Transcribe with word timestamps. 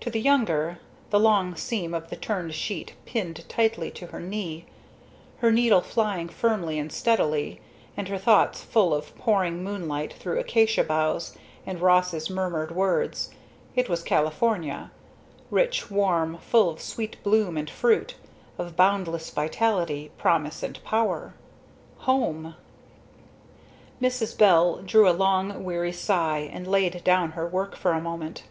To 0.00 0.10
the 0.10 0.20
younger, 0.20 0.78
the 1.08 1.18
long 1.18 1.56
seam 1.56 1.94
of 1.94 2.10
the 2.10 2.16
turned 2.16 2.52
sheet 2.52 2.92
pinned 3.06 3.48
tightly 3.48 3.90
to 3.92 4.08
her 4.08 4.20
knee, 4.20 4.66
her 5.38 5.50
needle 5.50 5.80
flying 5.80 6.28
firmly 6.28 6.78
and 6.78 6.92
steadily, 6.92 7.58
and 7.96 8.08
her 8.08 8.18
thoughts 8.18 8.60
full 8.62 8.92
of 8.92 9.16
pouring 9.16 9.64
moonlight 9.64 10.12
through 10.12 10.38
acacia 10.38 10.84
boughs 10.84 11.34
and 11.64 11.80
Ross's 11.80 12.28
murmured 12.28 12.76
words, 12.76 13.30
it 13.74 13.88
was 13.88 14.02
California 14.02 14.90
rich, 15.50 15.90
warm, 15.90 16.36
full 16.36 16.68
of 16.68 16.78
sweet 16.78 17.16
bloom 17.22 17.56
and 17.56 17.70
fruit, 17.70 18.16
of 18.58 18.76
boundless 18.76 19.30
vitality, 19.30 20.10
promise, 20.18 20.62
and 20.62 20.84
power 20.84 21.32
home! 22.00 22.54
Mrs. 23.98 24.36
Bell 24.36 24.82
drew 24.84 25.08
a 25.08 25.12
long 25.16 25.64
weary 25.64 25.90
sigh, 25.94 26.50
and 26.52 26.66
laid 26.70 27.02
down 27.02 27.30
her 27.30 27.46
work 27.48 27.76
for 27.76 27.92
a 27.92 28.00
moment. 28.02 28.42